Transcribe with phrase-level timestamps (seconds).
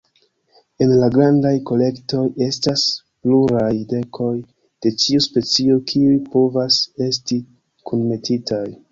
[0.83, 2.85] En la grandaj kolektoj, estas
[3.27, 4.29] pluraj dekoj
[4.85, 7.37] de ĉiu specio kiuj povas esti
[7.91, 8.63] kunmetitaj.